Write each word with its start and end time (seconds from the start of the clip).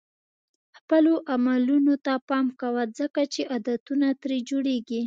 خپلو 0.77 1.13
عملونو 1.33 1.93
ته 2.05 2.13
پام 2.29 2.45
کوه 2.61 2.83
ځکه 2.99 3.21
چې 3.33 3.41
عادتونه 3.51 4.07
ترې 4.21 4.37
جوړېږي. 4.49 4.99